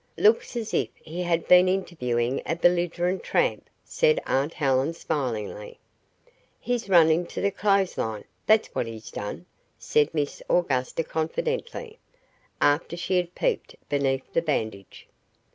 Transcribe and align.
"Looks 0.17 0.55
as 0.55 0.73
if 0.73 0.89
he 0.95 1.21
had 1.21 1.47
been 1.47 1.69
interviewing 1.69 2.41
a 2.47 2.55
belligerent 2.55 3.21
tramp," 3.23 3.69
said 3.83 4.19
aunt 4.25 4.55
Helen, 4.55 4.95
smilingly. 4.95 5.77
"He's 6.59 6.89
run 6.89 7.11
into 7.11 7.39
the 7.39 7.51
clothes 7.51 7.99
line, 7.99 8.23
that's 8.47 8.69
what 8.69 8.87
he's 8.87 9.11
done," 9.11 9.45
said 9.77 10.11
Miss 10.11 10.41
Augusta 10.49 11.03
confidently, 11.03 11.99
after 12.59 12.97
she 12.97 13.17
had 13.17 13.35
peeped 13.35 13.75
beneath 13.89 14.33
the 14.33 14.41
bandage. 14.41 15.07